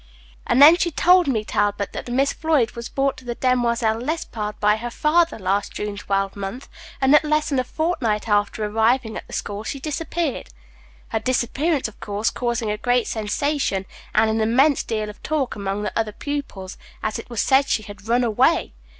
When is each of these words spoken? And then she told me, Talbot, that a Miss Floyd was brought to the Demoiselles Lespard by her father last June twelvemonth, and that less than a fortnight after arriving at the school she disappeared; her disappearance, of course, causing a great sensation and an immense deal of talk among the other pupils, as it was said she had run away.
And 0.47 0.59
then 0.59 0.77
she 0.77 0.89
told 0.89 1.27
me, 1.27 1.45
Talbot, 1.45 1.93
that 1.93 2.09
a 2.09 2.11
Miss 2.11 2.33
Floyd 2.33 2.71
was 2.71 2.89
brought 2.89 3.17
to 3.17 3.23
the 3.25 3.35
Demoiselles 3.35 4.01
Lespard 4.01 4.59
by 4.59 4.77
her 4.77 4.89
father 4.89 5.37
last 5.37 5.73
June 5.73 5.95
twelvemonth, 5.95 6.67
and 6.99 7.13
that 7.13 7.23
less 7.23 7.49
than 7.49 7.59
a 7.59 7.63
fortnight 7.63 8.27
after 8.27 8.65
arriving 8.65 9.15
at 9.15 9.27
the 9.27 9.33
school 9.33 9.63
she 9.63 9.79
disappeared; 9.79 10.49
her 11.09 11.19
disappearance, 11.19 11.87
of 11.87 11.99
course, 11.99 12.31
causing 12.31 12.71
a 12.71 12.77
great 12.79 13.05
sensation 13.05 13.85
and 14.15 14.27
an 14.31 14.41
immense 14.41 14.81
deal 14.81 15.07
of 15.07 15.21
talk 15.21 15.55
among 15.55 15.83
the 15.83 15.93
other 15.95 16.13
pupils, 16.13 16.79
as 17.03 17.19
it 17.19 17.29
was 17.29 17.39
said 17.39 17.67
she 17.69 17.83
had 17.83 18.07
run 18.07 18.23
away. 18.23 18.73